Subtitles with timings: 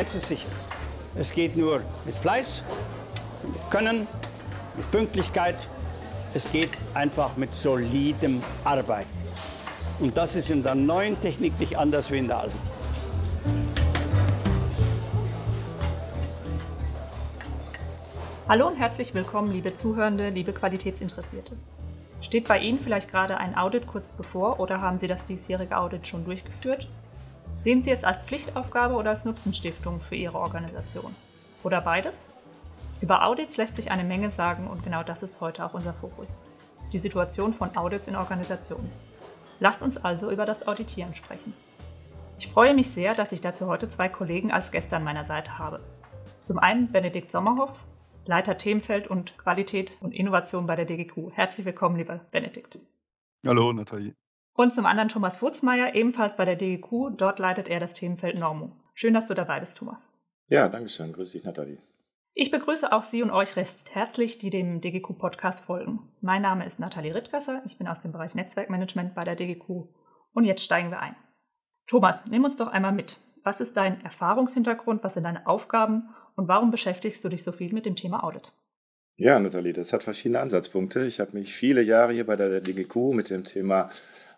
[0.00, 0.48] eins ist sicher.
[1.14, 2.62] Es geht nur mit Fleiß,
[3.42, 4.06] mit Können,
[4.74, 5.56] mit Pünktlichkeit.
[6.32, 9.10] Es geht einfach mit solidem Arbeiten.
[9.98, 12.58] Und das ist in der neuen Technik nicht anders wie in der alten.
[18.48, 21.58] Hallo und herzlich willkommen, liebe Zuhörende, liebe Qualitätsinteressierte.
[22.22, 26.08] Steht bei Ihnen vielleicht gerade ein Audit kurz bevor oder haben Sie das diesjährige Audit
[26.08, 26.88] schon durchgeführt?
[27.62, 31.14] Sehen Sie es als Pflichtaufgabe oder als Nutzenstiftung für Ihre Organisation?
[31.62, 32.26] Oder beides?
[33.02, 36.42] Über Audits lässt sich eine Menge sagen und genau das ist heute auch unser Fokus.
[36.90, 38.90] Die Situation von Audits in Organisationen.
[39.58, 41.52] Lasst uns also über das Auditieren sprechen.
[42.38, 45.58] Ich freue mich sehr, dass ich dazu heute zwei Kollegen als Gäste an meiner Seite
[45.58, 45.80] habe.
[46.42, 47.74] Zum einen Benedikt Sommerhoff,
[48.24, 51.32] Leiter Themenfeld und Qualität und Innovation bei der DGQ.
[51.32, 52.78] Herzlich willkommen, lieber Benedikt.
[53.46, 54.14] Hallo, Nathalie.
[54.60, 57.16] Und zum anderen Thomas Wurzmeier, ebenfalls bei der DGQ.
[57.16, 58.78] Dort leitet er das Themenfeld Normung.
[58.92, 60.12] Schön, dass du dabei bist, Thomas.
[60.48, 61.14] Ja, danke schön.
[61.14, 61.78] Grüß dich, Nathalie.
[62.34, 66.00] Ich begrüße auch Sie und euch recht herzlich, die dem DGQ-Podcast folgen.
[66.20, 67.62] Mein Name ist Nathalie Rittgasser.
[67.64, 69.86] Ich bin aus dem Bereich Netzwerkmanagement bei der DGQ.
[70.34, 71.16] Und jetzt steigen wir ein.
[71.86, 73.18] Thomas, nimm uns doch einmal mit.
[73.42, 75.02] Was ist dein Erfahrungshintergrund?
[75.02, 76.10] Was sind deine Aufgaben?
[76.36, 78.52] Und warum beschäftigst du dich so viel mit dem Thema Audit?
[79.16, 81.06] Ja, Nathalie, das hat verschiedene Ansatzpunkte.
[81.06, 83.88] Ich habe mich viele Jahre hier bei der DGQ mit dem Thema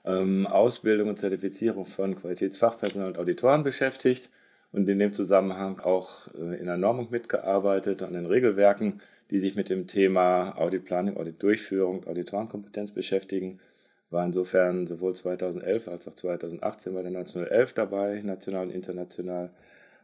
[0.05, 4.31] ähm, Ausbildung und Zertifizierung von Qualitätsfachpersonal und Auditoren beschäftigt
[4.73, 9.01] und in dem Zusammenhang auch äh, in der Normung mitgearbeitet, an den Regelwerken,
[9.31, 13.61] die sich mit dem Thema Auditplanung, Auditdurchführung, Auditorenkompetenz beschäftigen.
[14.11, 19.51] War insofern sowohl 2011 als auch 2018 bei der 1911 dabei, national und international.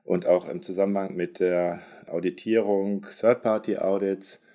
[0.04, 4.46] Und auch im Zusammenhang mit der Auditierung Third-Party-Audits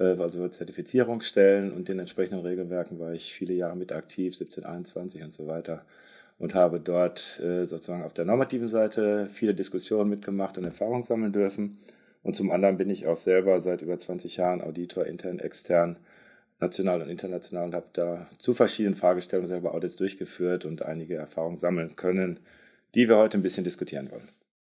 [0.00, 5.34] also Zertifizierungsstellen und den entsprechenden Regelwerken war ich viele Jahre mit aktiv, 17, 21 und
[5.34, 5.84] so weiter
[6.38, 11.32] und habe dort äh, sozusagen auf der normativen Seite viele Diskussionen mitgemacht und Erfahrung sammeln
[11.32, 11.78] dürfen.
[12.22, 15.96] Und zum anderen bin ich auch selber seit über 20 Jahren Auditor intern, extern,
[16.58, 21.56] national und international und habe da zu verschiedenen Fragestellungen selber Audits durchgeführt und einige Erfahrungen
[21.56, 22.40] sammeln können,
[22.94, 24.28] die wir heute ein bisschen diskutieren wollen.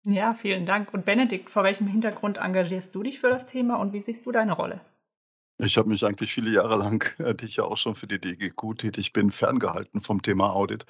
[0.04, 0.94] Ja, vielen Dank.
[0.94, 4.32] Und Benedikt, vor welchem Hintergrund engagierst du dich für das Thema und wie siehst du
[4.32, 4.82] deine Rolle?
[5.58, 8.78] Ich habe mich eigentlich viele Jahre lang, die ich ja auch schon für die DGQ
[8.78, 10.86] tätig bin, ferngehalten vom Thema Audit.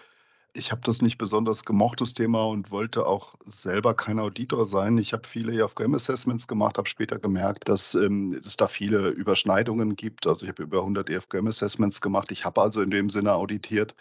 [0.53, 4.98] Ich habe das nicht besonders gemocht, das Thema, und wollte auch selber kein Auditor sein.
[4.98, 10.26] Ich habe viele EFGM-Assessments gemacht, habe später gemerkt, dass ähm, es da viele Überschneidungen gibt.
[10.28, 12.32] Also ich habe über 100 EFGM-Assessments gemacht.
[12.32, 13.96] Ich habe also in dem Sinne auditiert.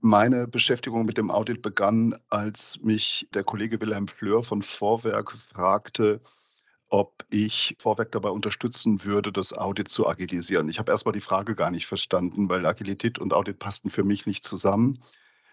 [0.00, 6.20] Meine Beschäftigung mit dem Audit begann, als mich der Kollege Wilhelm Fleur von Vorwerk fragte,
[6.92, 10.68] ob ich Vorwerk dabei unterstützen würde, das Audit zu agilisieren.
[10.68, 14.26] Ich habe erstmal die Frage gar nicht verstanden, weil Agilität und Audit passten für mich
[14.26, 14.98] nicht zusammen.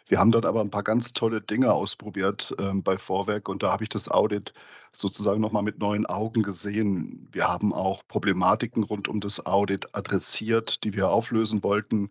[0.06, 3.72] Wir haben dort aber ein paar ganz tolle Dinge ausprobiert äh, bei Vorwerk und da
[3.72, 4.54] habe ich das Audit
[4.92, 7.30] sozusagen nochmal mit neuen Augen gesehen.
[7.32, 12.10] Wir haben auch Problematiken rund um das Audit adressiert, die wir auflösen wollten.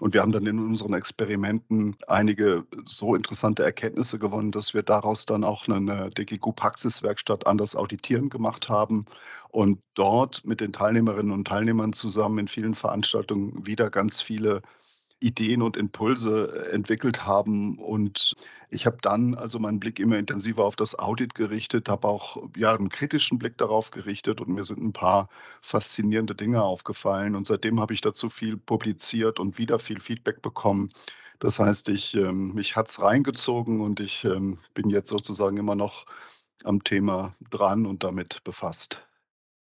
[0.00, 5.24] Und wir haben dann in unseren Experimenten einige so interessante Erkenntnisse gewonnen, dass wir daraus
[5.24, 9.06] dann auch eine DGQ-Praxiswerkstatt anders auditieren gemacht haben
[9.50, 14.62] und dort mit den Teilnehmerinnen und Teilnehmern zusammen in vielen Veranstaltungen wieder ganz viele
[15.24, 17.78] Ideen und Impulse äh, entwickelt haben.
[17.78, 18.34] Und
[18.68, 22.74] ich habe dann also meinen Blick immer intensiver auf das Audit gerichtet, habe auch ja,
[22.74, 25.28] einen kritischen Blick darauf gerichtet und mir sind ein paar
[25.62, 27.36] faszinierende Dinge aufgefallen.
[27.36, 30.90] Und seitdem habe ich dazu viel publiziert und wieder viel Feedback bekommen.
[31.38, 35.74] Das heißt, ich, ähm, mich hat es reingezogen und ich ähm, bin jetzt sozusagen immer
[35.74, 36.06] noch
[36.64, 38.98] am Thema dran und damit befasst.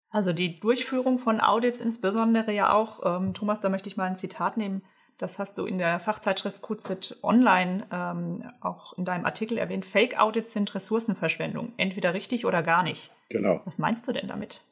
[0.09, 4.17] Also die Durchführung von Audits insbesondere ja auch, ähm, Thomas, da möchte ich mal ein
[4.17, 4.81] Zitat nehmen,
[5.19, 9.85] das hast du in der Fachzeitschrift QZ Online ähm, auch in deinem Artikel erwähnt.
[9.85, 11.73] Fake-Audits sind Ressourcenverschwendung.
[11.75, 13.11] Entweder richtig oder gar nicht.
[13.27, 13.61] Genau.
[13.65, 14.63] Was meinst du denn damit?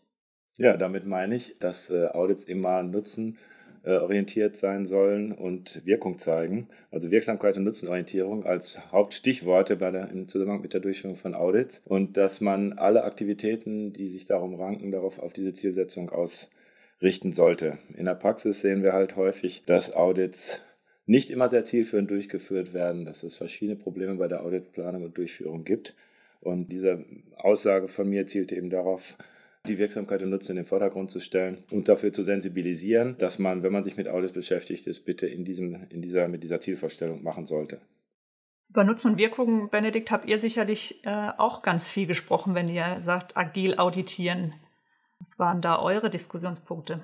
[0.56, 6.70] Ja, damit meine ich, dass äh, Audits immer nutzenorientiert sein sollen und Wirkung zeigen.
[6.92, 11.80] Also Wirksamkeit und Nutzenorientierung als Hauptstichworte bei der, im Zusammenhang mit der Durchführung von Audits.
[11.86, 16.52] Und dass man alle Aktivitäten, die sich darum ranken, darauf auf diese Zielsetzung aus
[17.02, 17.78] richten sollte.
[17.96, 20.64] In der Praxis sehen wir halt häufig, dass Audits
[21.06, 25.64] nicht immer sehr zielführend durchgeführt werden, dass es verschiedene Probleme bei der Auditplanung und Durchführung
[25.64, 25.96] gibt.
[26.42, 27.04] Und diese
[27.38, 29.18] Aussage von mir zielte eben darauf,
[29.68, 33.64] die Wirksamkeit und Nutzen in den Vordergrund zu stellen und dafür zu sensibilisieren, dass man,
[33.64, 37.24] wenn man sich mit Audits beschäftigt, es bitte in diesem, in dieser, mit dieser Zielvorstellung
[37.24, 37.82] machen sollte.
[38.70, 43.00] Über Nutzen und Wirkung, Benedikt, habt ihr sicherlich äh, auch ganz viel gesprochen, wenn ihr
[43.02, 44.54] sagt, agil auditieren.
[45.20, 47.02] Was waren da eure Diskussionspunkte?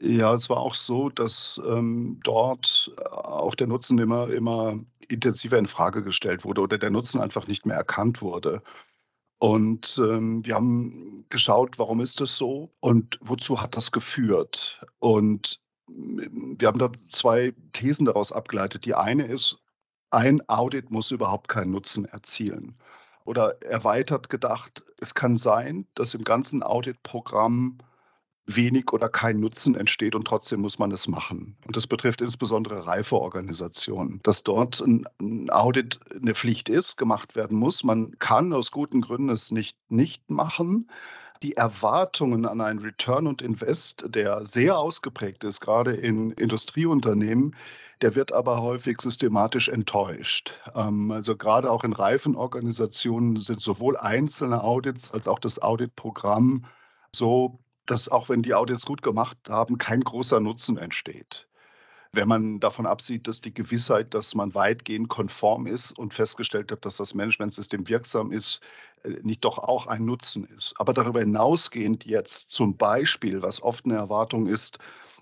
[0.00, 4.78] Ja, es war auch so, dass ähm, dort äh, auch der Nutzen immer, immer
[5.08, 8.62] intensiver in Frage gestellt wurde oder der Nutzen einfach nicht mehr erkannt wurde.
[9.38, 14.84] Und ähm, wir haben geschaut, warum ist das so und wozu hat das geführt.
[14.98, 18.84] Und wir haben da zwei Thesen daraus abgeleitet.
[18.84, 19.58] Die eine ist,
[20.10, 22.76] ein Audit muss überhaupt keinen Nutzen erzielen.
[23.26, 27.78] Oder erweitert gedacht, es kann sein, dass im ganzen Auditprogramm
[28.46, 31.56] wenig oder kein Nutzen entsteht und trotzdem muss man es machen.
[31.66, 37.82] Und das betrifft insbesondere Reifeorganisationen, dass dort ein Audit eine Pflicht ist, gemacht werden muss.
[37.82, 40.88] Man kann aus guten Gründen es nicht nicht machen.
[41.42, 47.54] Die Erwartungen an einen Return und Invest, der sehr ausgeprägt ist, gerade in Industrieunternehmen,
[48.02, 50.54] der wird aber häufig systematisch enttäuscht.
[50.74, 56.66] Ähm, also gerade auch in Reifenorganisationen sind sowohl einzelne Audits als auch das Auditprogramm
[57.16, 61.48] so dass auch wenn die Audits gut gemacht haben, kein großer Nutzen entsteht.
[62.12, 66.84] Wenn man davon absieht, dass die Gewissheit, dass man weitgehend konform ist und festgestellt hat,
[66.84, 68.60] dass das Managementsystem wirksam ist,
[69.04, 70.74] äh, nicht doch auch ein Nutzen ist.
[70.78, 74.78] Aber darüber hinausgehend jetzt zum Beispiel, was oft eine Erwartung ist,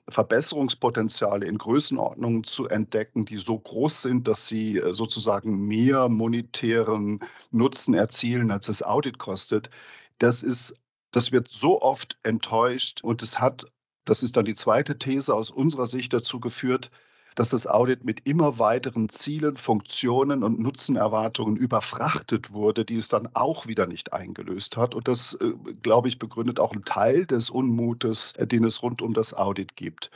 [0.09, 7.21] Verbesserungspotenziale in Größenordnungen zu entdecken, die so groß sind, dass sie äh, sozusagen mehr monetären
[7.51, 9.71] Nutzen erzielen, als das Audit kostet,
[10.19, 10.75] das ist
[11.15, 13.67] das wird so oft enttäuscht und es hat,
[14.05, 16.91] das ist dann die zweite These aus unserer Sicht dazu geführt,
[17.35, 23.29] dass das Audit mit immer weiteren Zielen, Funktionen und Nutzenerwartungen überfrachtet wurde, die es dann
[23.35, 24.95] auch wieder nicht eingelöst hat.
[24.95, 25.53] Und das, äh,
[25.83, 29.75] glaube ich, begründet auch einen Teil des Unmutes, äh, den es rund um das Audit
[29.75, 30.11] gibt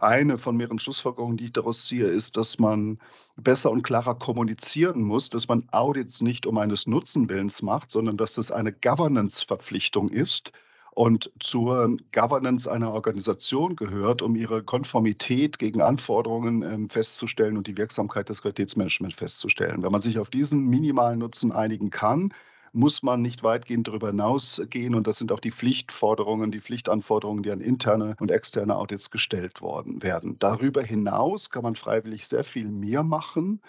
[0.00, 2.98] eine von mehreren Schlussfolgerungen, die ich daraus ziehe, ist, dass man
[3.36, 8.34] besser und klarer kommunizieren muss, dass man Audits nicht um eines Nutzenwillens macht, sondern dass
[8.34, 10.52] das eine Governance-Verpflichtung ist
[10.94, 17.76] und zur Governance einer Organisation gehört, um ihre Konformität gegen Anforderungen ähm, festzustellen und die
[17.76, 19.82] Wirksamkeit des Qualitätsmanagements festzustellen.
[19.82, 22.32] Wenn man sich auf diesen minimalen Nutzen einigen kann,
[22.72, 24.94] muss man nicht weitgehend darüber hinausgehen.
[24.94, 29.62] Und das sind auch die Pflichtforderungen, die Pflichtanforderungen, die an interne und externe Audits gestellt
[29.62, 30.36] worden werden.
[30.38, 33.60] Darüber hinaus kann man freiwillig sehr viel mehr machen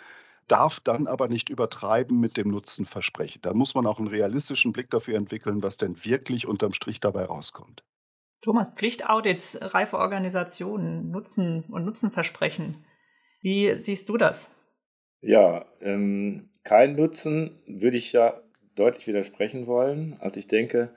[0.48, 3.42] darf dann aber nicht übertreiben mit dem Nutzenversprechen.
[3.42, 7.26] Da muss man auch einen realistischen Blick dafür entwickeln, was denn wirklich unterm Strich dabei
[7.26, 7.84] rauskommt.
[8.42, 12.86] Thomas, Pflichtaudits, reife Organisationen, Nutzen und Nutzenversprechen.
[13.42, 14.56] Wie siehst du das?
[15.22, 18.40] Ja, ähm, kein Nutzen würde ich ja
[18.76, 20.16] deutlich widersprechen wollen.
[20.20, 20.94] Also ich denke,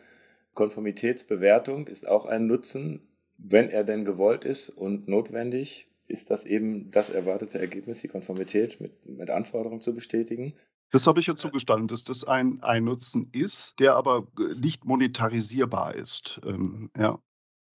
[0.52, 3.08] Konformitätsbewertung ist auch ein Nutzen,
[3.38, 8.80] wenn er denn gewollt ist und notwendig, ist das eben das erwartete Ergebnis, die Konformität
[8.80, 10.54] mit, mit Anforderungen zu bestätigen.
[10.90, 14.26] Das habe ich ja zugestanden, dass das ein, ein Nutzen ist, der aber
[14.58, 16.40] nicht monetarisierbar ist.
[16.46, 17.20] Ähm, ja.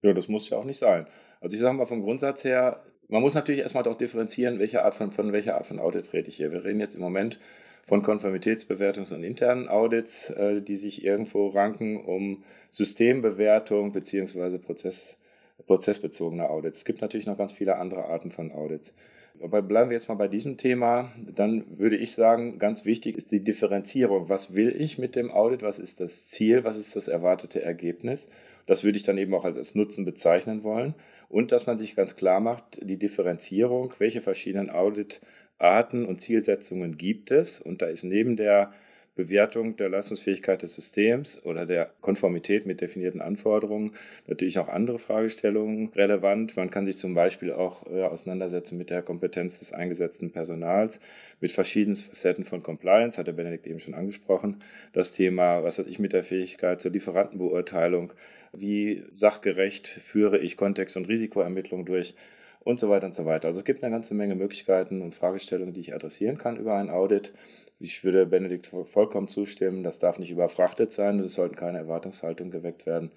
[0.01, 1.05] ja, das muss ja auch nicht sein.
[1.39, 4.95] Also ich sage mal vom Grundsatz her, man muss natürlich erstmal doch differenzieren, welche Art
[4.95, 6.51] von, von welcher Art von Audit rede ich hier.
[6.51, 7.39] Wir reden jetzt im Moment
[7.85, 15.21] von Konformitätsbewertungs- und internen Audits, äh, die sich irgendwo ranken um Systembewertung beziehungsweise Prozess,
[15.67, 16.79] prozessbezogene Audits.
[16.79, 18.95] Es gibt natürlich noch ganz viele andere Arten von Audits.
[19.41, 21.11] Aber bleiben wir jetzt mal bei diesem Thema.
[21.17, 24.29] Dann würde ich sagen, ganz wichtig ist die Differenzierung.
[24.29, 25.63] Was will ich mit dem Audit?
[25.63, 26.63] Was ist das Ziel?
[26.63, 28.31] Was ist das erwartete Ergebnis?
[28.65, 30.93] Das würde ich dann eben auch als Nutzen bezeichnen wollen.
[31.29, 35.21] Und dass man sich ganz klar macht, die Differenzierung, welche verschiedenen Audit
[35.57, 37.59] Arten und Zielsetzungen gibt es.
[37.59, 38.73] Und da ist neben der
[39.15, 43.93] Bewertung der Leistungsfähigkeit des Systems oder der Konformität mit definierten Anforderungen
[44.25, 46.57] natürlich auch andere Fragestellungen relevant.
[46.57, 50.99] Man kann sich zum Beispiel auch äh, auseinandersetzen mit der Kompetenz des eingesetzten Personals,
[51.39, 54.57] mit verschiedenen Facetten von Compliance, hat der Benedikt eben schon angesprochen.
[54.93, 58.13] Das Thema, was hat ich mit der Fähigkeit zur Lieferantenbeurteilung,
[58.51, 62.15] wie sachgerecht führe ich Kontext- und Risikoermittlung durch
[62.63, 63.47] und so weiter und so weiter.
[63.47, 66.89] Also es gibt eine ganze Menge Möglichkeiten und Fragestellungen, die ich adressieren kann über ein
[66.89, 67.33] Audit.
[67.83, 72.85] Ich würde Benedikt vollkommen zustimmen, das darf nicht überfrachtet sein, es sollten keine Erwartungshaltungen geweckt
[72.85, 73.11] werden,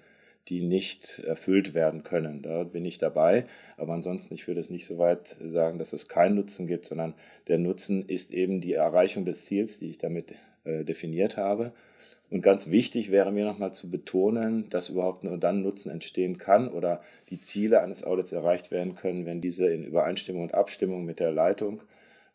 [0.49, 2.41] die nicht erfüllt werden können.
[2.41, 3.45] Da bin ich dabei.
[3.77, 7.13] Aber ansonsten, ich würde es nicht so weit sagen, dass es keinen Nutzen gibt, sondern
[7.47, 11.71] der Nutzen ist eben die Erreichung des Ziels, die ich damit äh, definiert habe.
[12.29, 16.67] Und ganz wichtig wäre mir nochmal zu betonen, dass überhaupt nur dann Nutzen entstehen kann
[16.67, 21.21] oder die Ziele eines Audits erreicht werden können, wenn diese in Übereinstimmung und Abstimmung mit
[21.21, 21.83] der Leitung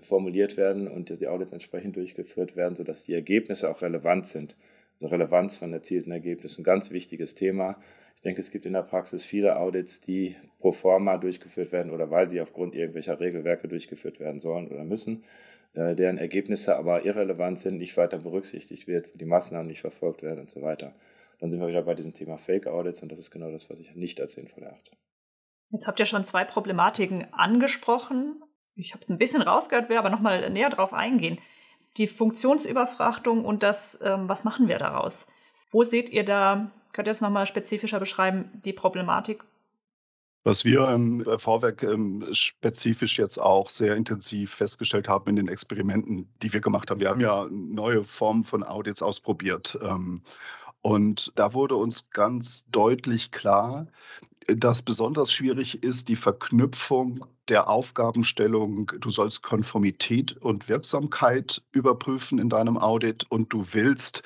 [0.03, 4.57] formuliert werden und die Audits entsprechend durchgeführt werden, sodass die Ergebnisse auch relevant sind.
[4.95, 7.77] Also Relevanz von erzielten Ergebnissen, ein ganz wichtiges Thema.
[8.17, 12.11] Ich denke, es gibt in der Praxis viele Audits, die pro forma durchgeführt werden oder
[12.11, 15.25] weil sie aufgrund irgendwelcher Regelwerke durchgeführt werden sollen oder müssen.
[15.75, 20.23] Äh, deren Ergebnisse aber irrelevant sind, nicht weiter berücksichtigt wird, wo die Maßnahmen nicht verfolgt
[20.23, 20.95] werden und so weiter.
[21.41, 23.81] Dann sind wir wieder bei diesem Thema Fake Audits und das ist genau das, was
[23.81, 24.93] ich nicht als sinnvoll erachte.
[25.71, 28.42] Jetzt habt ihr schon zwei Problematiken angesprochen.
[28.75, 31.39] Ich habe es ein bisschen rausgehört, will aber nochmal näher drauf eingehen.
[31.97, 35.27] Die Funktionsüberfrachtung und das, ähm, was machen wir daraus?
[35.71, 39.45] Wo seht ihr da, könnt ihr es nochmal spezifischer beschreiben, die Problematik?
[40.45, 45.47] Was wir ähm, bei Vorwerk ähm, spezifisch jetzt auch sehr intensiv festgestellt haben in den
[45.47, 46.99] Experimenten, die wir gemacht haben.
[46.99, 49.79] Wir haben ja neue Formen von Audits ausprobiert.
[49.83, 50.23] Ähm,
[50.83, 53.87] und da wurde uns ganz deutlich klar,
[54.49, 62.49] dass besonders schwierig ist die Verknüpfung der Aufgabenstellung, du sollst Konformität und Wirksamkeit überprüfen in
[62.49, 64.23] deinem Audit und du willst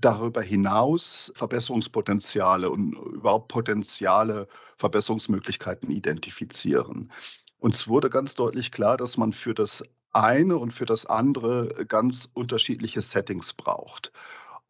[0.00, 7.12] darüber hinaus Verbesserungspotenziale und überhaupt potenziale Verbesserungsmöglichkeiten identifizieren.
[7.58, 12.28] Uns wurde ganz deutlich klar, dass man für das eine und für das andere ganz
[12.34, 14.12] unterschiedliche Settings braucht.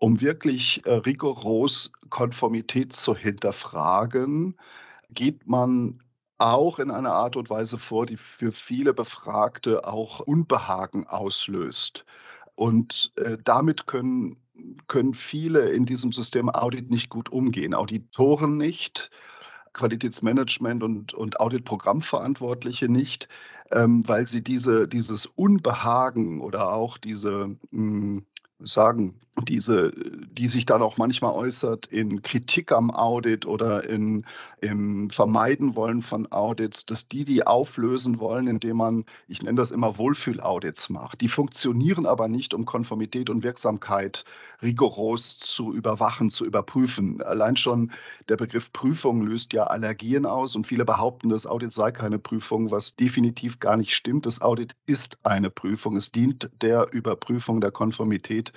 [0.02, 4.56] Um wirklich äh, rigoros Konformität zu hinterfragen,
[5.10, 6.02] geht man
[6.38, 12.04] auch in einer Art und Weise vor, die für viele Befragte auch Unbehagen auslöst.
[12.56, 14.40] Und äh, damit können,
[14.88, 17.72] können viele in diesem System Audit nicht gut umgehen.
[17.72, 19.08] Auditoren nicht,
[19.72, 23.28] Qualitätsmanagement und, und Auditprogrammverantwortliche nicht,
[23.70, 28.26] ähm, weil sie diese, dieses Unbehagen oder auch diese mh, hm,
[28.64, 29.92] sagen, diese,
[30.30, 34.26] die sich dann auch manchmal äußert in Kritik am Audit oder in,
[34.60, 39.70] im Vermeiden wollen von Audits, dass die die auflösen wollen, indem man, ich nenne das
[39.70, 41.22] immer Wohlfühl-Audits macht.
[41.22, 44.24] Die funktionieren aber nicht, um Konformität und Wirksamkeit
[44.62, 47.22] rigoros zu überwachen, zu überprüfen.
[47.22, 47.90] Allein schon
[48.28, 52.70] der Begriff Prüfung löst ja Allergien aus und viele behaupten, das Audit sei keine Prüfung,
[52.70, 54.26] was definitiv gar nicht stimmt.
[54.26, 55.96] Das Audit ist eine Prüfung.
[55.96, 58.52] Es dient der Überprüfung der Konformität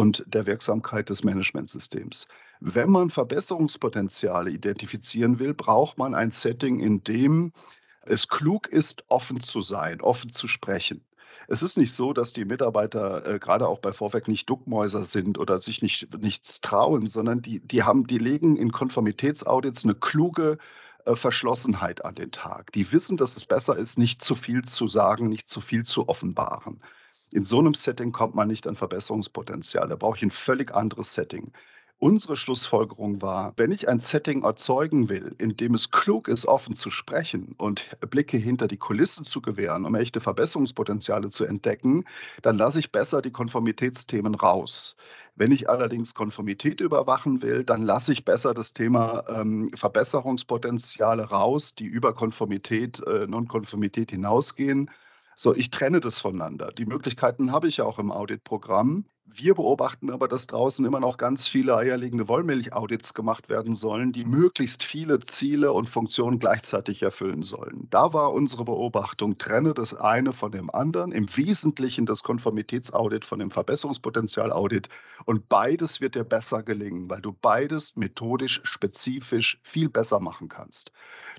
[0.00, 2.26] und der Wirksamkeit des Managementsystems.
[2.60, 7.52] Wenn man Verbesserungspotenziale identifizieren will, braucht man ein Setting, in dem
[8.06, 11.04] es klug ist, offen zu sein, offen zu sprechen.
[11.48, 15.36] Es ist nicht so, dass die Mitarbeiter äh, gerade auch bei Vorwerk nicht Duckmäuser sind
[15.36, 20.56] oder sich nicht, nichts trauen, sondern die, die, haben, die legen in Konformitätsaudits eine kluge
[21.04, 22.72] äh, Verschlossenheit an den Tag.
[22.72, 26.08] Die wissen, dass es besser ist, nicht zu viel zu sagen, nicht zu viel zu
[26.08, 26.80] offenbaren.
[27.32, 29.88] In so einem Setting kommt man nicht an Verbesserungspotenzial.
[29.88, 31.52] Da brauche ich ein völlig anderes Setting.
[32.02, 36.74] Unsere Schlussfolgerung war, wenn ich ein Setting erzeugen will, in dem es klug ist, offen
[36.74, 42.04] zu sprechen und Blicke hinter die Kulissen zu gewähren, um echte Verbesserungspotenziale zu entdecken,
[42.40, 44.96] dann lasse ich besser die Konformitätsthemen raus.
[45.36, 51.74] Wenn ich allerdings Konformität überwachen will, dann lasse ich besser das Thema ähm, Verbesserungspotenziale raus,
[51.74, 54.90] die über Konformität, äh, Non-Konformität hinausgehen
[55.36, 56.72] so, ich trenne das voneinander.
[56.72, 59.06] Die Möglichkeiten habe ich ja auch im Auditprogramm.
[59.32, 64.24] Wir beobachten aber, dass draußen immer noch ganz viele eierlegende Wollmilch-Audits gemacht werden sollen, die
[64.24, 67.86] möglichst viele Ziele und Funktionen gleichzeitig erfüllen sollen.
[67.90, 73.38] Da war unsere Beobachtung, trenne das eine von dem anderen, im Wesentlichen das Konformitätsaudit von
[73.38, 74.88] dem Verbesserungspotenzial-Audit
[75.26, 80.90] und beides wird dir besser gelingen, weil du beides methodisch, spezifisch viel besser machen kannst.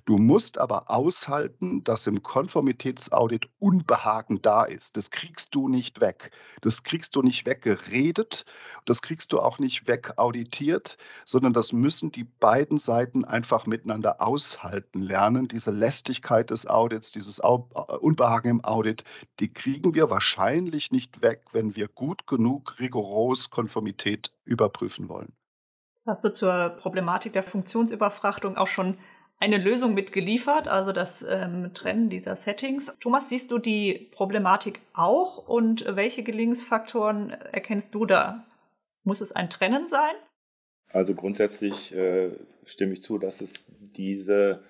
[0.05, 4.95] Du musst aber aushalten, dass im Konformitätsaudit Unbehagen da ist.
[4.95, 6.31] Das kriegst du nicht weg.
[6.62, 8.45] Das kriegst du nicht weggeredet geredet.
[8.85, 15.01] Das kriegst du auch nicht wegauditiert, sondern das müssen die beiden Seiten einfach miteinander aushalten
[15.01, 15.47] lernen.
[15.47, 19.03] Diese Lästigkeit des Audits, dieses äh, Unbehagen im Audit,
[19.39, 25.33] die kriegen wir wahrscheinlich nicht weg, wenn wir gut genug rigoros Konformität überprüfen wollen.
[26.07, 28.97] Hast du zur Problematik der Funktionsüberfrachtung auch schon
[29.41, 32.93] eine Lösung mitgeliefert, also das ähm, Trennen dieser Settings.
[33.00, 38.45] Thomas, siehst du die Problematik auch und welche Gelingensfaktoren erkennst du da?
[39.03, 40.13] Muss es ein Trennen sein?
[40.93, 42.29] Also grundsätzlich äh,
[42.65, 44.62] stimme ich zu, dass es diese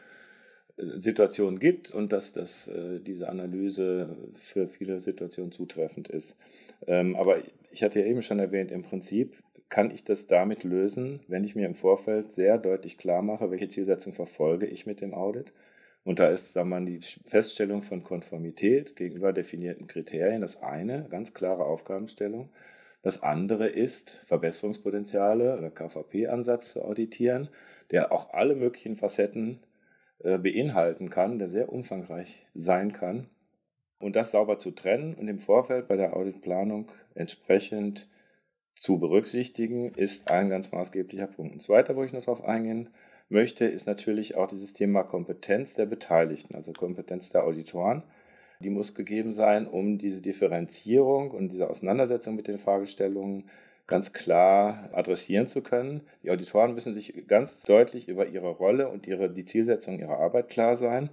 [0.78, 6.40] äh, Situation gibt und dass das, äh, diese Analyse für viele Situationen zutreffend ist.
[6.88, 7.40] Ähm, aber
[7.72, 9.36] ich hatte ja eben schon erwähnt, im Prinzip
[9.72, 13.70] kann ich das damit lösen, wenn ich mir im Vorfeld sehr deutlich klar mache, welche
[13.70, 15.54] Zielsetzung verfolge ich mit dem Audit.
[16.04, 21.08] Und da ist sagen wir, mal, die Feststellung von Konformität gegenüber definierten Kriterien das eine,
[21.10, 22.50] ganz klare Aufgabenstellung.
[23.01, 27.48] Das andere ist, Verbesserungspotenziale oder KVP-Ansatz zu auditieren,
[27.92, 29.62] der auch alle möglichen Facetten
[30.20, 33.30] äh, beinhalten kann, der sehr umfangreich sein kann.
[34.00, 38.10] Und das sauber zu trennen und im Vorfeld bei der Auditplanung entsprechend
[38.82, 41.54] zu berücksichtigen, ist ein ganz maßgeblicher Punkt.
[41.54, 42.90] Ein zweiter, wo ich noch darauf eingehen
[43.30, 48.02] möchte, ist natürlich auch dieses Thema Kompetenz der Beteiligten, also Kompetenz der Auditoren.
[48.60, 53.44] Die muss gegeben sein, um diese Differenzierung und diese Auseinandersetzung mit den Fragestellungen
[53.86, 56.02] ganz klar adressieren zu können.
[56.24, 60.50] Die Auditoren müssen sich ganz deutlich über ihre Rolle und ihre, die Zielsetzung ihrer Arbeit
[60.50, 61.12] klar sein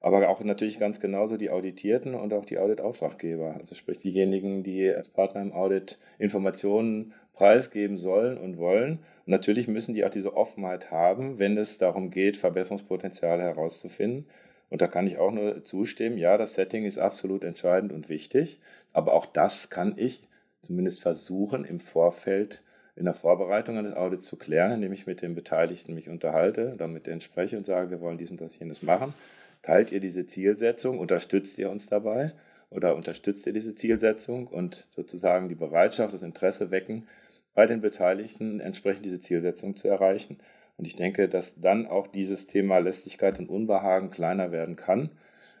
[0.00, 4.88] aber auch natürlich ganz genauso die Auditierten und auch die Auditauftraggeber, also sprich diejenigen, die
[4.90, 9.00] als Partner im Audit Informationen preisgeben sollen und wollen.
[9.26, 14.26] Und natürlich müssen die auch diese Offenheit haben, wenn es darum geht, Verbesserungspotenziale herauszufinden.
[14.70, 18.60] Und da kann ich auch nur zustimmen, ja, das Setting ist absolut entscheidend und wichtig,
[18.92, 20.22] aber auch das kann ich
[20.62, 22.62] zumindest versuchen, im Vorfeld
[22.96, 26.92] in der Vorbereitung eines Audits zu klären, indem ich mit den Beteiligten mich unterhalte, dann
[26.92, 29.14] mit denen spreche und sage, wir wollen dies und das jenes machen.
[29.62, 30.98] Teilt ihr diese Zielsetzung?
[30.98, 32.32] Unterstützt ihr uns dabei?
[32.70, 37.08] Oder unterstützt ihr diese Zielsetzung und sozusagen die Bereitschaft, das Interesse wecken,
[37.54, 40.38] bei den Beteiligten entsprechend diese Zielsetzung zu erreichen?
[40.76, 45.10] Und ich denke, dass dann auch dieses Thema Lästigkeit und Unbehagen kleiner werden kann.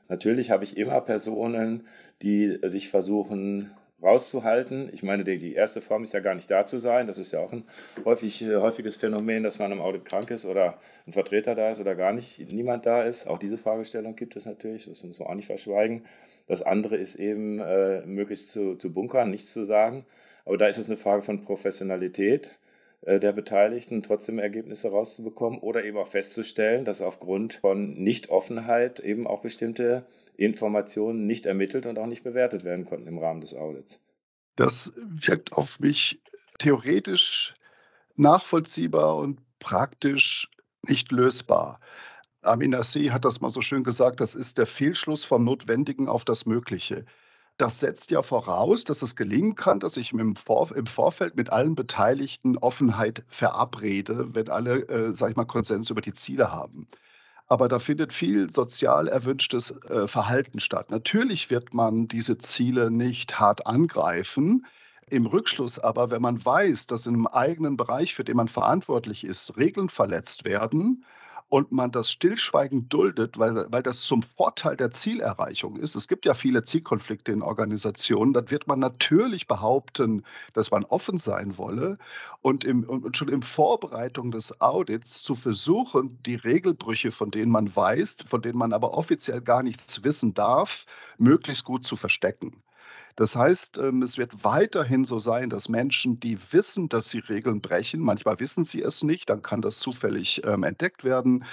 [0.08, 1.86] Natürlich habe ich immer Personen,
[2.22, 3.70] die sich versuchen
[4.02, 4.90] rauszuhalten.
[4.92, 7.06] Ich meine, die, die, erste Form ist ja gar nicht da zu sein.
[7.06, 7.64] Das ist ja auch ein
[8.04, 11.80] häufig, äh, häufiges Phänomen, dass man im Audit krank ist oder ein Vertreter da ist
[11.80, 13.26] oder gar nicht niemand da ist.
[13.26, 16.04] Auch diese Fragestellung gibt es natürlich, das muss man auch nicht verschweigen.
[16.46, 20.04] Das andere ist eben, äh, möglichst zu, zu bunkern, nichts zu sagen.
[20.44, 22.56] Aber da ist es eine Frage von Professionalität
[23.02, 29.26] äh, der Beteiligten, trotzdem Ergebnisse rauszubekommen oder eben auch festzustellen, dass aufgrund von Nichtoffenheit eben
[29.26, 30.04] auch bestimmte
[30.40, 34.06] Informationen nicht ermittelt und auch nicht bewertet werden konnten im Rahmen des Audits.
[34.56, 36.22] Das wirkt auf mich
[36.58, 37.52] theoretisch
[38.16, 40.48] nachvollziehbar und praktisch
[40.82, 41.78] nicht lösbar.
[42.40, 46.24] Amin Nassi hat das mal so schön gesagt, das ist der Fehlschluss vom Notwendigen auf
[46.24, 47.04] das Mögliche.
[47.58, 51.52] Das setzt ja voraus, dass es gelingen kann, dass ich im, Vor im Vorfeld mit
[51.52, 56.88] allen Beteiligten Offenheit verabrede, wenn alle, äh, sag ich mal, Konsens über die Ziele haben
[57.50, 60.90] aber da findet viel sozial erwünschtes äh, Verhalten statt.
[60.90, 64.64] Natürlich wird man diese Ziele nicht hart angreifen.
[65.10, 69.24] Im Rückschluss aber, wenn man weiß, dass in einem eigenen Bereich, für den man verantwortlich
[69.24, 71.04] ist, Regeln verletzt werden,
[71.50, 75.96] und man das stillschweigend duldet, weil, weil das zum Vorteil der Zielerreichung ist.
[75.96, 78.32] Es gibt ja viele Zielkonflikte in Organisationen.
[78.32, 81.98] Dann wird man natürlich behaupten, dass man offen sein wolle
[82.40, 87.74] und, im, und schon in Vorbereitung des Audits zu versuchen, die Regelbrüche, von denen man
[87.74, 90.86] weiß, von denen man aber offiziell gar nichts wissen darf,
[91.18, 92.62] möglichst gut zu verstecken.
[93.20, 97.60] Das heißt, ähm, es wird weiterhin so sein, dass Menschen, die wissen, dass sie Regeln
[97.60, 101.44] brechen, manchmal wissen sie es nicht, dann kann das zufällig ähm, entdeckt werden.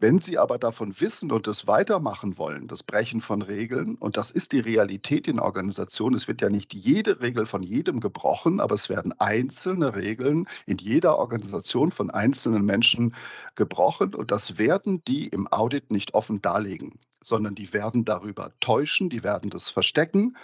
[0.00, 4.32] Wenn Sie aber davon wissen und es weitermachen wollen, das Brechen von Regeln, und das
[4.32, 8.74] ist die Realität in Organisationen, es wird ja nicht jede Regel von jedem gebrochen, aber
[8.74, 13.14] es werden einzelne Regeln in jeder Organisation von einzelnen Menschen
[13.54, 19.08] gebrochen und das werden die im Audit nicht offen darlegen, sondern die werden darüber täuschen,
[19.08, 20.34] die werden das verstecken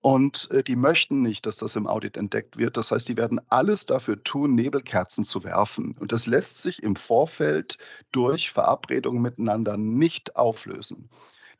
[0.00, 2.76] und äh, die möchten nicht, dass das im Audit entdeckt wird.
[2.76, 5.94] Das heißt, die werden alles dafür tun, Nebelkerzen zu werfen.
[5.98, 7.76] Und das lässt sich im Vorfeld
[8.10, 11.10] durch Verabredungen miteinander nicht auflösen.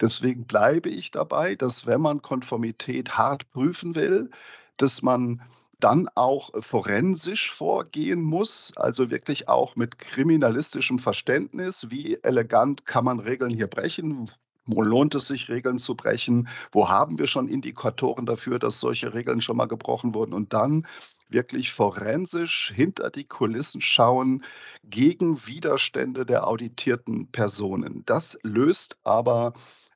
[0.00, 4.31] Deswegen bleibe ich dabei, dass wenn man Konformität hart prüfen will,
[4.79, 5.42] dass man
[5.79, 13.20] dann auch forensisch vorgehen muss, also wirklich auch mit kriminalistischem Verständnis, wie elegant kann man
[13.20, 14.31] Regeln hier brechen,
[14.66, 16.49] lohnt es sich, Regeln zu brechen?
[16.73, 20.33] Wo haben wir schon Indikatoren dafür, dass solche Regeln schon mal gebrochen wurden?
[20.33, 20.87] Und dann
[21.29, 24.44] wirklich forensisch hinter die Kulissen schauen
[24.85, 28.03] gegen Widerstände der auditierten Personen.
[28.07, 29.53] Das löst aber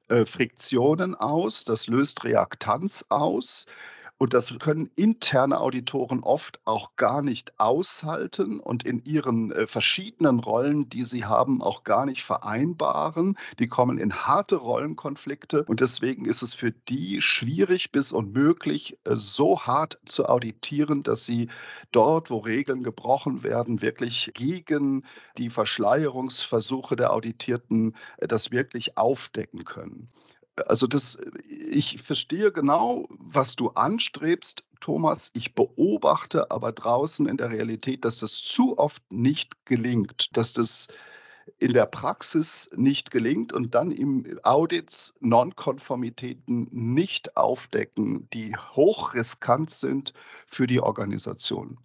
[0.08, 3.66] äh, Friktionen aus, das löst Reaktanz aus.
[4.16, 10.38] Und das können interne Auditoren oft auch gar nicht aushalten und in ihren äh, verschiedenen
[10.38, 13.36] Rollen, die sie haben, auch gar nicht vereinbaren.
[13.58, 19.16] Die kommen in harte Rollenkonflikte und deswegen ist es für die schwierig bis unmöglich, äh,
[19.16, 21.48] so hart zu auditieren, dass sie
[21.90, 25.04] dort, wo Regeln gebrochen werden, wirklich gegen
[25.38, 30.08] die Verschleierungsversuche der Auditierten äh, das wirklich aufdecken können.
[30.66, 35.30] Also das, ich verstehe genau, was du anstrebst, Thomas.
[35.34, 40.86] Ich beobachte aber draußen in der Realität, dass das zu oft nicht gelingt, dass das
[41.58, 50.12] in der Praxis nicht gelingt und dann im Audits Nonkonformitäten nicht aufdecken, die hochriskant sind
[50.46, 51.78] für die Organisation.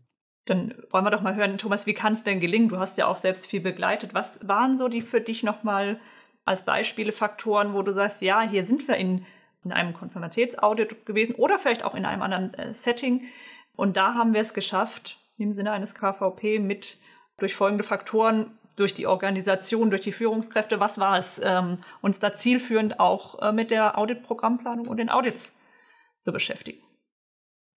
[0.45, 2.69] Dann wollen wir doch mal hören, Thomas, wie kann es denn gelingen?
[2.69, 4.13] Du hast ja auch selbst viel begleitet.
[4.13, 5.99] Was waren so die für dich nochmal
[6.45, 9.25] als Beispiele Faktoren, wo du sagst, ja, hier sind wir in,
[9.63, 13.27] in einem Konformitätsaudit gewesen oder vielleicht auch in einem anderen äh, Setting.
[13.75, 16.99] Und da haben wir es geschafft, im Sinne eines KVP mit
[17.37, 22.33] durch folgende Faktoren, durch die Organisation, durch die Führungskräfte, was war es, ähm, uns da
[22.33, 25.55] zielführend auch äh, mit der Auditprogrammplanung und den Audits
[26.21, 26.81] zu beschäftigen.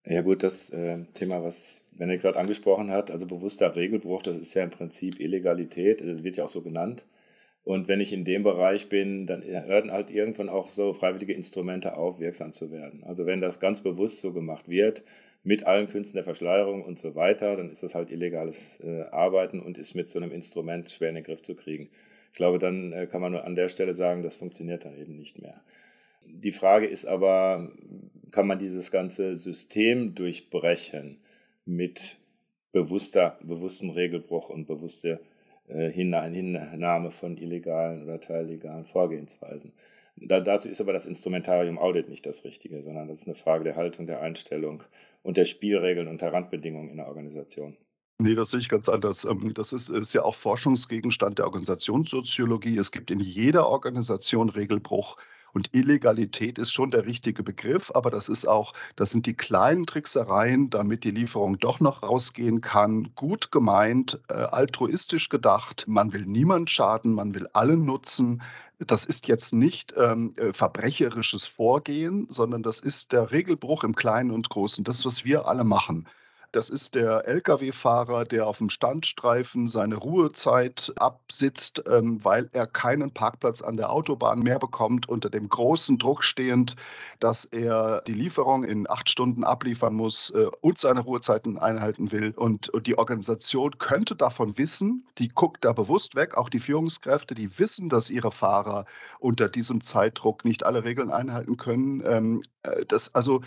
[0.05, 4.53] Ja gut, das äh, Thema, was Benedikt gerade angesprochen hat, also bewusster Regelbruch, das ist
[4.55, 7.05] ja im Prinzip Illegalität, äh, wird ja auch so genannt.
[7.65, 11.97] Und wenn ich in dem Bereich bin, dann hören halt irgendwann auch so freiwillige Instrumente
[11.97, 13.05] auf, wirksam zu werden.
[13.05, 15.05] Also wenn das ganz bewusst so gemacht wird,
[15.45, 19.61] mit allen Künsten der Verschleierung und so weiter, dann ist das halt illegales äh, Arbeiten
[19.61, 21.89] und ist mit so einem Instrument schwer in den Griff zu kriegen.
[22.33, 25.17] Ich glaube, dann äh, kann man nur an der Stelle sagen, das funktioniert dann eben
[25.17, 25.61] nicht mehr.
[26.25, 27.73] Die Frage ist aber,
[28.31, 31.19] kann man dieses ganze System durchbrechen
[31.65, 32.19] mit
[32.71, 35.21] bewusster, bewusstem Regelbruch und bewusster
[35.67, 39.73] Hinnahme von illegalen oder teillegalen Vorgehensweisen?
[40.17, 43.65] Da, dazu ist aber das Instrumentarium Audit nicht das Richtige, sondern das ist eine Frage
[43.65, 44.83] der Haltung, der Einstellung
[45.23, 47.77] und der Spielregeln und der Randbedingungen in der Organisation.
[48.19, 49.25] Nee, das sehe ich ganz anders.
[49.25, 52.77] Ähm, das ist, ist, ja auch Forschungsgegenstand der Organisationssoziologie.
[52.77, 55.17] Es gibt in jeder Organisation Regelbruch.
[55.53, 59.87] Und Illegalität ist schon der richtige Begriff, aber das ist auch, das sind die kleinen
[59.87, 63.13] Tricksereien, damit die Lieferung doch noch rausgehen kann.
[63.15, 65.85] Gut gemeint, äh, altruistisch gedacht.
[65.87, 68.43] Man will niemand schaden, man will allen nutzen.
[68.79, 74.31] Das ist jetzt nicht ähm, äh, verbrecherisches Vorgehen, sondern das ist der Regelbruch im Kleinen
[74.31, 74.85] und Großen.
[74.85, 76.09] Das, was wir alle machen.
[76.53, 83.11] Das ist der Lkw-Fahrer, der auf dem Standstreifen seine Ruhezeit absitzt, ähm, weil er keinen
[83.11, 86.77] Parkplatz an der Autobahn mehr bekommt, unter dem großen Druck stehend,
[87.21, 92.35] dass er die Lieferung in acht Stunden abliefern muss äh, und seine Ruhezeiten einhalten will.
[92.37, 97.35] Und, und die Organisation könnte davon wissen, die guckt da bewusst weg, auch die Führungskräfte,
[97.35, 98.85] die wissen, dass ihre Fahrer
[99.21, 102.03] unter diesem Zeitdruck nicht alle Regeln einhalten können.
[102.05, 103.41] Ähm, äh, das, also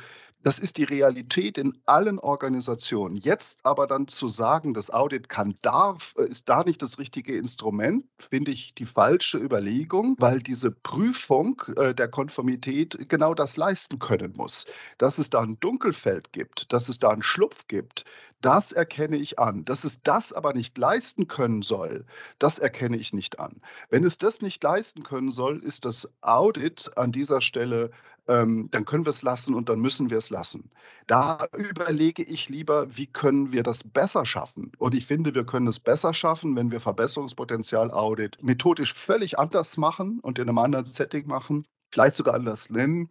[0.45, 3.17] das ist die Realität in allen Organisationen.
[3.17, 7.36] Jetzt aber dann zu sagen, das Audit kann darf, äh, ist da nicht das richtige
[7.36, 13.97] Instrument, finde ich die falsche Überlegung, weil diese Prüfung äh, der Konformität genau das leisten
[13.97, 14.67] können muss.
[14.99, 18.05] Dass es da ein Dunkelfeld gibt, dass es da einen Schlupf gibt,
[18.41, 19.65] das erkenne ich an.
[19.65, 22.05] Dass es das aber nicht leisten können soll,
[22.38, 23.62] das erkenne ich nicht an.
[23.89, 27.89] Wenn es das nicht leisten können soll, ist das Audit an dieser Stelle
[28.28, 30.72] ähm, dann können wir es lassen und dann müssen wir es lassen.
[31.08, 34.72] Da überlege ich lieber, wie können wir das besser schaffen.
[34.78, 40.20] Und ich finde, wir können es besser schaffen, wenn wir Verbesserungspotenzial-Audit methodisch völlig anders machen
[40.22, 43.10] und in einem anderen Setting machen, vielleicht sogar anders nennen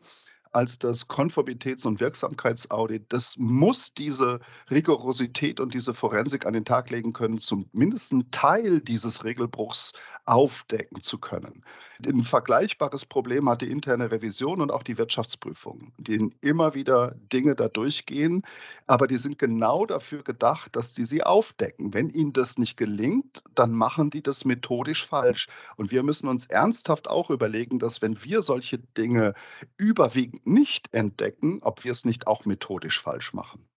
[0.54, 3.06] als das Konformitäts- und Wirksamkeitsaudit.
[3.08, 4.40] Das muss diese
[4.70, 9.92] Rigorosität und diese Forensik an den Tag legen können, zumindest einen Teil dieses Regelbruchs
[10.26, 11.64] aufdecken zu können.
[12.06, 17.54] Ein vergleichbares Problem hat die interne Revision und auch die Wirtschaftsprüfung, denen immer wieder Dinge
[17.54, 18.42] da durchgehen,
[18.86, 21.94] aber die sind genau dafür gedacht, dass die sie aufdecken.
[21.94, 25.48] Wenn ihnen das nicht gelingt, dann machen die das methodisch falsch.
[25.76, 29.34] Und wir müssen uns ernsthaft auch überlegen, dass wenn wir solche Dinge
[29.76, 33.68] überwiegend nicht entdecken, ob wir es nicht auch methodisch falsch machen.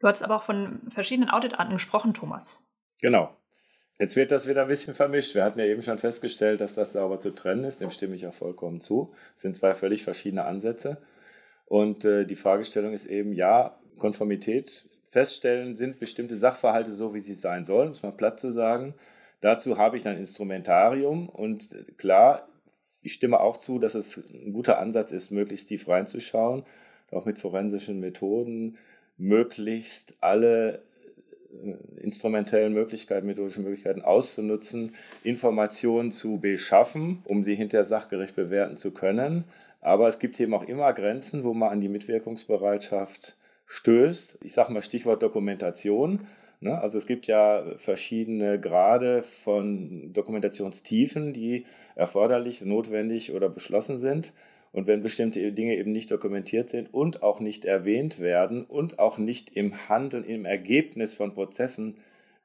[0.00, 2.62] Du hast aber auch von verschiedenen Auditarten gesprochen, Thomas.
[3.00, 3.34] Genau.
[3.98, 5.34] Jetzt wird das wieder ein bisschen vermischt.
[5.34, 7.80] Wir hatten ja eben schon festgestellt, dass das sauber zu trennen ist.
[7.80, 9.12] Dem stimme ich auch vollkommen zu.
[9.34, 11.02] Es sind zwei völlig verschiedene Ansätze.
[11.66, 17.34] Und äh, die Fragestellung ist eben, ja, Konformität feststellen, sind bestimmte Sachverhalte so, wie sie
[17.34, 18.94] sein sollen, muss man platt zu sagen.
[19.40, 22.47] Dazu habe ich ein Instrumentarium und klar,
[23.08, 26.62] ich stimme auch zu, dass es ein guter Ansatz ist, möglichst tief reinzuschauen,
[27.10, 28.76] auch mit forensischen Methoden,
[29.16, 30.82] möglichst alle
[31.50, 34.94] äh, instrumentellen Möglichkeiten, methodischen Möglichkeiten auszunutzen,
[35.24, 39.44] Informationen zu beschaffen, um sie hinter sachgerecht bewerten zu können.
[39.80, 44.40] Aber es gibt eben auch immer Grenzen, wo man an die Mitwirkungsbereitschaft stößt.
[44.42, 46.26] Ich sage mal Stichwort Dokumentation.
[46.60, 46.80] Ne?
[46.80, 54.32] Also es gibt ja verschiedene Grade von Dokumentationstiefen, die erforderlich, notwendig oder beschlossen sind.
[54.70, 59.18] Und wenn bestimmte Dinge eben nicht dokumentiert sind und auch nicht erwähnt werden und auch
[59.18, 61.96] nicht im Hand und im Ergebnis von Prozessen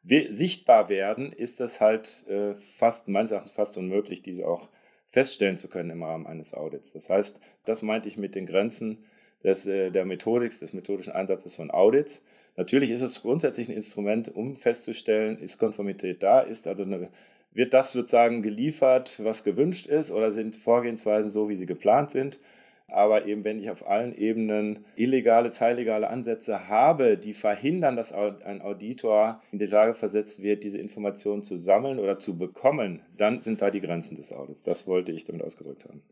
[0.05, 4.69] sichtbar werden, ist es halt äh, fast, meines Erachtens fast unmöglich, diese auch
[5.09, 6.93] feststellen zu können im Rahmen eines Audits.
[6.93, 9.05] Das heißt, das meinte ich mit den Grenzen
[9.43, 12.25] des, äh, der Methodik, des methodischen Einsatzes von Audits.
[12.55, 17.09] Natürlich ist es grundsätzlich ein Instrument, um festzustellen, ist Konformität da, ist also eine,
[17.51, 22.39] wird das sozusagen geliefert, was gewünscht ist, oder sind Vorgehensweisen so, wie sie geplant sind.
[22.87, 28.61] Aber eben, wenn ich auf allen Ebenen illegale, teillegale Ansätze habe, die verhindern, dass ein
[28.61, 33.63] Auditor in die Lage versetzt wird, diese Informationen zu sammeln oder zu bekommen, dann sind
[33.63, 34.61] da die Grenzen des Audits.
[34.61, 36.03] Das wollte ich damit ausgedrückt haben.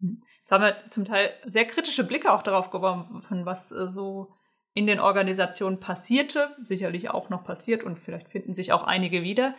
[0.00, 4.34] Jetzt haben wir zum Teil sehr kritische Blicke auch darauf geworfen, was äh, so
[4.74, 9.54] in den Organisationen passierte, sicherlich auch noch passiert und vielleicht finden sich auch einige wieder.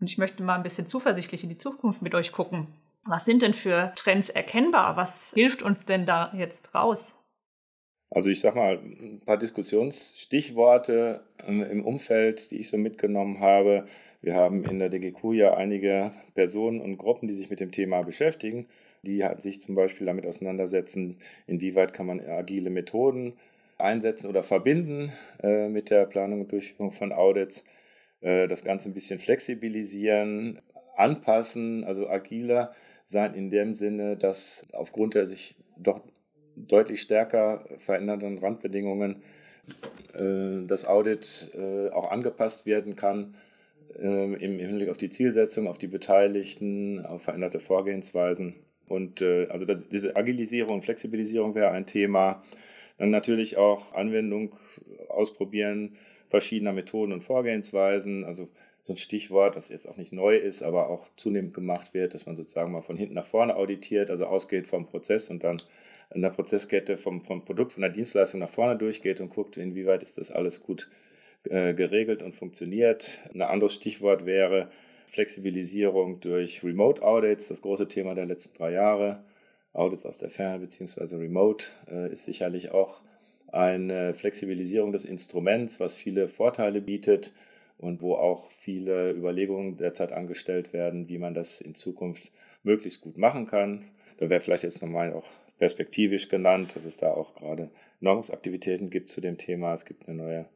[0.00, 2.68] Und ich möchte mal ein bisschen zuversichtlich in die Zukunft mit euch gucken.
[3.04, 4.96] Was sind denn für Trends erkennbar?
[4.96, 7.18] Was hilft uns denn da jetzt raus?
[8.10, 13.86] Also ich sage mal ein paar Diskussionsstichworte ähm, im Umfeld, die ich so mitgenommen habe.
[14.20, 18.02] Wir haben in der DGQ ja einige Personen und Gruppen, die sich mit dem Thema
[18.02, 18.66] beschäftigen,
[19.02, 23.32] die sich zum Beispiel damit auseinandersetzen, inwieweit kann man agile Methoden
[23.82, 27.66] einsetzen oder verbinden äh, mit der Planung und Durchführung von Audits,
[28.20, 30.60] äh, das Ganze ein bisschen flexibilisieren,
[30.96, 32.74] anpassen, also agiler
[33.06, 36.00] sein in dem Sinne, dass aufgrund der sich doch
[36.56, 39.22] deutlich stärker verändernden Randbedingungen
[40.14, 43.34] äh, das Audit äh, auch angepasst werden kann
[43.98, 48.54] äh, im Hinblick auf die Zielsetzung, auf die Beteiligten, auf veränderte Vorgehensweisen.
[48.88, 52.42] Und also diese Agilisierung und Flexibilisierung wäre ein Thema.
[53.02, 54.54] Dann natürlich auch Anwendung
[55.08, 55.96] ausprobieren
[56.28, 58.22] verschiedener Methoden und Vorgehensweisen.
[58.22, 58.48] Also
[58.84, 62.26] so ein Stichwort, das jetzt auch nicht neu ist, aber auch zunehmend gemacht wird, dass
[62.26, 65.56] man sozusagen mal von hinten nach vorne auditiert, also ausgeht vom Prozess und dann
[66.14, 70.04] in der Prozesskette vom, vom Produkt, von der Dienstleistung nach vorne durchgeht und guckt, inwieweit
[70.04, 70.88] ist das alles gut
[71.50, 73.22] äh, geregelt und funktioniert.
[73.34, 74.70] Ein anderes Stichwort wäre
[75.06, 79.24] Flexibilisierung durch Remote Audits, das große Thema der letzten drei Jahre.
[79.72, 81.16] Audits aus der Ferne bzw.
[81.16, 83.00] Remote äh, ist sicherlich auch
[83.52, 87.32] eine Flexibilisierung des Instruments, was viele Vorteile bietet
[87.78, 92.32] und wo auch viele Überlegungen derzeit angestellt werden, wie man das in Zukunft
[92.62, 93.84] möglichst gut machen kann.
[94.18, 95.26] Da wäre vielleicht jetzt nochmal auch
[95.58, 99.72] perspektivisch genannt, dass es da auch gerade Normungsaktivitäten gibt zu dem Thema.
[99.74, 100.46] Es gibt eine neue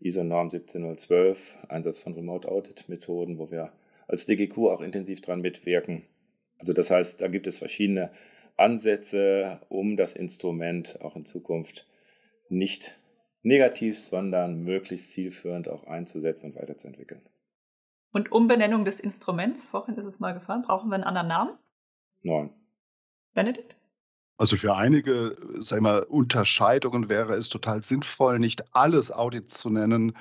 [0.00, 3.72] ISO-Norm 17012, Einsatz von Remote-Audit-Methoden, wo wir
[4.06, 6.04] als DGQ auch intensiv dran mitwirken.
[6.58, 8.10] Also das heißt, da gibt es verschiedene
[8.58, 11.86] Ansätze, um das Instrument auch in Zukunft
[12.48, 12.98] nicht
[13.42, 17.22] negativ, sondern möglichst zielführend auch einzusetzen und weiterzuentwickeln.
[18.12, 21.58] Und Umbenennung des Instruments, vorhin ist es mal gefallen, brauchen wir einen anderen Namen?
[22.22, 22.50] Nein.
[23.34, 23.76] Benedikt?
[24.38, 30.16] Also für einige sag mal, Unterscheidungen wäre es total sinnvoll, nicht alles Audit zu nennen,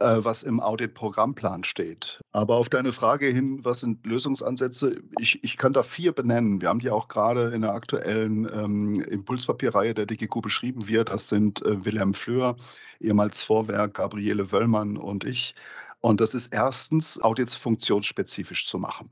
[0.00, 2.20] was im Audit-Programmplan steht.
[2.32, 4.96] Aber auf deine Frage hin, was sind Lösungsansätze?
[5.18, 6.60] Ich, ich kann da vier benennen.
[6.60, 10.88] Wir haben die auch gerade in der aktuellen ähm, Impulspapierreihe der DGQ beschrieben.
[10.88, 12.56] Wir, das sind äh, Wilhelm Fleur,
[13.00, 15.54] ehemals Vorwerk, Gabriele Wöllmann und ich.
[16.00, 19.10] Und das ist erstens, Audits funktionsspezifisch zu machen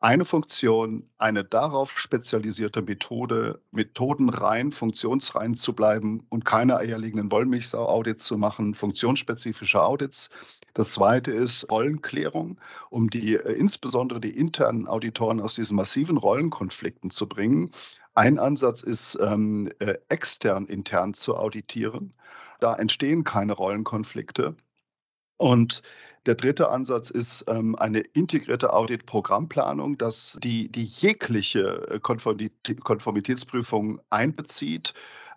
[0.00, 8.38] eine Funktion, eine darauf spezialisierte Methode, methodenrein, funktionsrein zu bleiben und keine eierlegenden Wollmilchsau-Audits zu
[8.38, 10.30] machen, funktionsspezifische Audits.
[10.72, 17.10] Das zweite ist Rollenklärung, um die äh, insbesondere die internen Auditoren aus diesen massiven Rollenkonflikten
[17.10, 17.70] zu bringen.
[18.14, 22.14] Ein Ansatz ist, ähm, äh, extern intern zu auditieren.
[22.60, 24.56] Da entstehen keine Rollenkonflikte.
[25.38, 25.82] Und
[26.26, 34.92] der dritte Ansatz ist ähm, eine integrierte Audit-Programmplanung, dass die, die jegliche äh, Konformitätsprüfung einbezieht.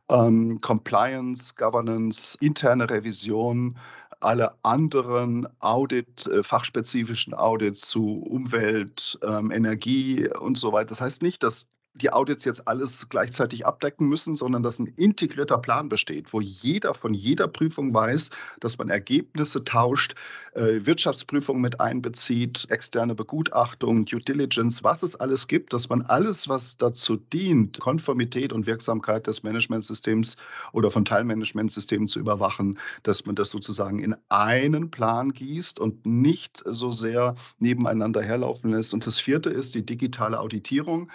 [0.10, 3.78] Ähm, Compliance, Governance, interne Revision,
[4.20, 10.90] alle anderen Audit, äh, fachspezifischen Audits zu Umwelt, ähm, Energie und so weiter.
[10.90, 15.58] Das heißt nicht, dass die Audits jetzt alles gleichzeitig abdecken müssen, sondern dass ein integrierter
[15.58, 18.30] Plan besteht, wo jeder von jeder Prüfung weiß,
[18.62, 20.16] dass man Ergebnisse tauscht,
[20.54, 26.48] äh, Wirtschaftsprüfung mit einbezieht, externe Begutachtung, Due Diligence, was es alles gibt, dass man alles,
[26.48, 30.38] was dazu dient, Konformität und Wirksamkeit des Managementsystems
[30.72, 36.64] oder von Teilmanagementsystemen zu überwachen, dass man das sozusagen in einen Plan gießt und nicht
[36.66, 38.94] so sehr nebeneinander herlaufen lässt.
[38.94, 41.10] Und das vierte ist die digitale Auditierung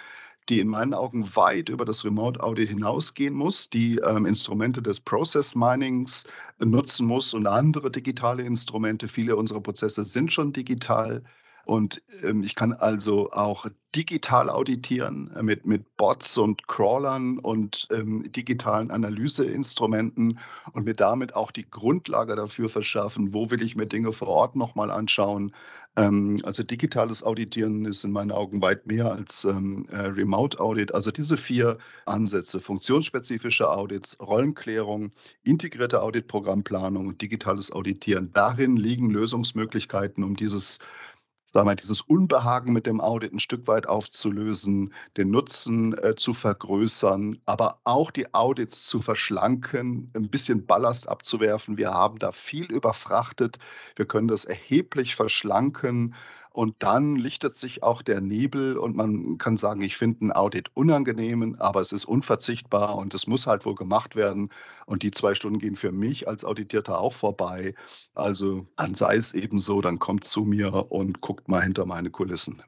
[0.49, 4.99] die in meinen Augen weit über das Remote Audit hinausgehen muss, die ähm, Instrumente des
[4.99, 6.25] Process Minings
[6.59, 9.07] nutzen muss und andere digitale Instrumente.
[9.07, 11.23] Viele unserer Prozesse sind schon digital.
[11.67, 17.89] Und ähm, ich kann also auch digital auditieren äh, mit, mit Bots und Crawlern und
[17.91, 20.39] ähm, digitalen Analyseinstrumenten
[20.71, 24.55] und mir damit auch die Grundlage dafür verschaffen, wo will ich mir Dinge vor Ort
[24.55, 25.53] nochmal anschauen.
[25.97, 30.95] Ähm, also digitales Auditieren ist in meinen Augen weit mehr als ähm, äh, Remote Audit.
[30.95, 35.11] Also diese vier Ansätze, funktionsspezifische Audits, Rollenklärung,
[35.43, 40.79] integrierte Auditprogrammplanung und digitales Auditieren, darin liegen Lösungsmöglichkeiten, um dieses
[41.57, 46.35] sagen wir, dieses Unbehagen mit dem Audit ein Stück weit aufzulösen, den Nutzen äh, zu
[46.35, 51.75] vergrößern, aber auch die Audits zu verschlanken, ein bisschen Ballast abzuwerfen.
[51.75, 53.57] Wir haben da viel überfrachtet.
[53.95, 56.13] Wir können das erheblich verschlanken
[56.57, 60.69] und dann lichtet sich auch der Nebel und man kann sagen, ich finde ein Audit
[60.73, 64.49] unangenehm, aber es ist unverzichtbar und es muss halt wohl gemacht werden.
[64.87, 67.75] Und die zwei Stunden gehen für mich als Auditierter auch vorbei.
[68.15, 72.09] Also dann sei es eben so, dann kommt zu mir und guckt mal hinter meine
[72.09, 72.63] Kulissen.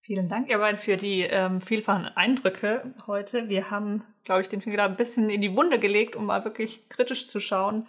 [0.00, 3.50] Vielen Dank, ihr beiden, für die ähm, vielfachen Eindrücke heute.
[3.50, 6.46] Wir haben, glaube ich, den Finger da ein bisschen in die Wunde gelegt, um mal
[6.46, 7.86] wirklich kritisch zu schauen,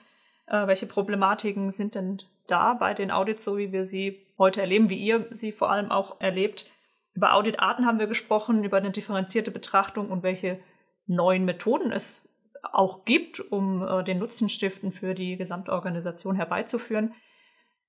[0.48, 4.90] äh, welche Problematiken sind denn da bei den Audits, so wie wir sie heute erleben,
[4.90, 6.70] wie ihr sie vor allem auch erlebt.
[7.14, 10.60] Über Auditarten haben wir gesprochen, über eine differenzierte Betrachtung und welche
[11.06, 12.28] neuen Methoden es
[12.64, 17.14] auch gibt, um äh, den Nutzenstiften für die Gesamtorganisation herbeizuführen.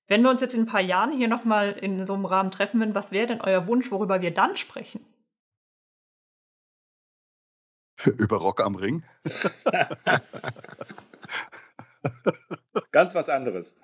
[0.07, 2.79] Wenn wir uns jetzt in ein paar Jahren hier nochmal in so einem Rahmen treffen
[2.79, 5.05] würden, was wäre denn euer Wunsch, worüber wir dann sprechen?
[8.05, 9.03] Über Rock am Ring?
[12.91, 13.77] Ganz was anderes.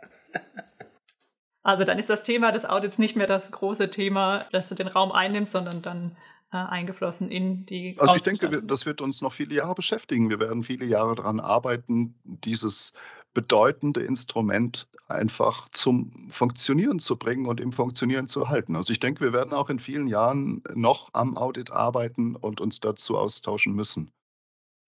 [1.64, 5.12] Also dann ist das Thema des Audits nicht mehr das große Thema, das den Raum
[5.12, 6.18] einnimmt, sondern dann
[6.52, 7.96] äh, eingeflossen in die.
[8.00, 10.30] Also ich denke, das wird uns noch viele Jahre beschäftigen.
[10.30, 12.94] Wir werden viele Jahre daran arbeiten, dieses
[13.34, 18.76] bedeutende Instrument einfach zum Funktionieren zu bringen und im Funktionieren zu halten.
[18.76, 22.80] Also ich denke, wir werden auch in vielen Jahren noch am Audit arbeiten und uns
[22.80, 24.12] dazu austauschen müssen.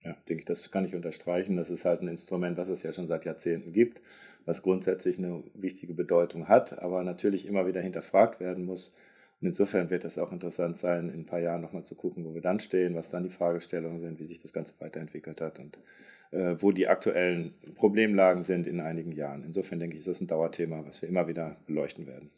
[0.04, 1.58] Ja, denke ich, das kann ich unterstreichen.
[1.58, 4.02] Das ist halt ein Instrument, was es ja schon seit Jahrzehnten gibt,
[4.46, 8.98] was grundsätzlich eine wichtige Bedeutung hat, aber natürlich immer wieder hinterfragt werden muss.
[9.42, 12.34] Und insofern wird es auch interessant sein, in ein paar Jahren nochmal zu gucken, wo
[12.34, 15.78] wir dann stehen, was dann die Fragestellungen sind, wie sich das Ganze weiterentwickelt hat und
[16.32, 19.44] äh, wo die aktuellen Problemlagen sind in einigen Jahren.
[19.44, 22.30] Insofern denke ich, ist das ein Dauerthema, was wir immer wieder beleuchten werden.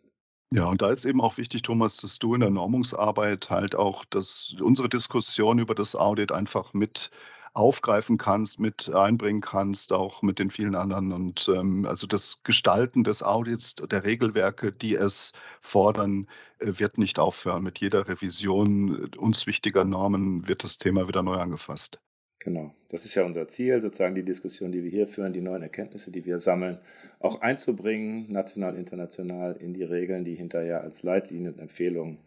[0.53, 4.05] Ja, und da ist eben auch wichtig, Thomas, dass du in der Normungsarbeit halt auch
[4.05, 7.09] dass unsere Diskussion über das Audit einfach mit
[7.53, 11.11] aufgreifen kannst, mit einbringen kannst, auch mit den vielen anderen.
[11.11, 16.27] Und ähm, also das Gestalten des Audits, der Regelwerke, die es fordern,
[16.59, 17.63] äh, wird nicht aufhören.
[17.63, 21.99] Mit jeder Revision uns wichtiger Normen wird das Thema wieder neu angefasst.
[22.39, 25.61] Genau, das ist ja unser Ziel, sozusagen die Diskussion, die wir hier führen, die neuen
[25.61, 26.77] Erkenntnisse, die wir sammeln,
[27.19, 32.17] auch einzubringen, national, international, in die Regeln, die hinterher als Leitlinien und Empfehlungen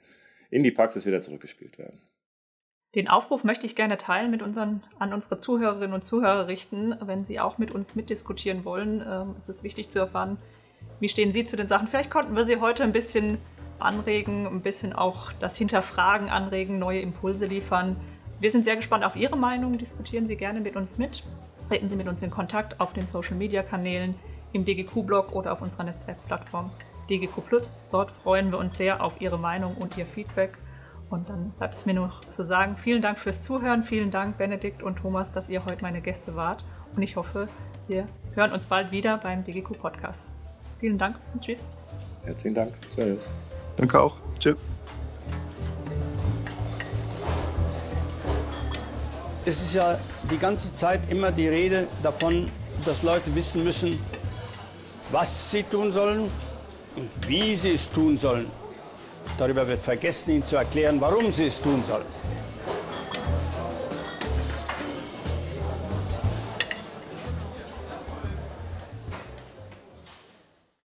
[0.50, 1.98] in die Praxis wieder zurückgespielt werden.
[2.94, 7.24] Den Aufruf möchte ich gerne teilen mit unseren, an unsere Zuhörerinnen und Zuhörer richten, wenn
[7.24, 9.04] Sie auch mit uns mitdiskutieren wollen.
[9.06, 10.38] Ähm, es ist wichtig zu erfahren,
[11.00, 11.88] wie stehen Sie zu den Sachen.
[11.88, 13.38] Vielleicht konnten wir Sie heute ein bisschen
[13.78, 17.96] anregen, ein bisschen auch das Hinterfragen anregen, neue Impulse liefern.
[18.40, 19.76] Wir sind sehr gespannt auf Ihre Meinung.
[19.76, 21.22] Diskutieren Sie gerne mit uns mit.
[21.68, 24.14] Treten Sie mit uns in Kontakt auf den Social Media Kanälen,
[24.52, 26.70] im DGQ-Blog oder auf unserer Netzwerkplattform
[27.10, 27.38] DGQ.
[27.90, 30.56] Dort freuen wir uns sehr auf Ihre Meinung und Ihr Feedback.
[31.08, 33.84] Und dann bleibt es mir nur noch zu sagen, vielen Dank fürs Zuhören.
[33.84, 36.64] Vielen Dank, Benedikt und Thomas, dass ihr heute meine Gäste wart.
[36.96, 37.48] Und ich hoffe,
[37.86, 40.24] wir hören uns bald wieder beim DGQ Podcast.
[40.80, 41.64] Vielen Dank und tschüss.
[42.24, 42.72] Herzlichen Dank.
[42.90, 43.34] Tschüss.
[43.76, 44.16] Danke auch.
[44.40, 44.56] Tschüss.
[49.44, 49.96] Es ist ja
[50.28, 52.50] die ganze Zeit immer die Rede davon,
[52.84, 53.98] dass Leute wissen müssen,
[55.12, 56.28] was sie tun sollen
[56.96, 58.50] und wie sie es tun sollen.
[59.38, 62.04] Darüber wird vergessen, ihnen zu erklären, warum sie es tun sollen.